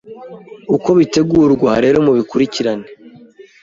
Uko 0.75 0.89
bitegurwa 0.97 1.71
rero 1.83 1.97
mubikurikirane 2.05 2.87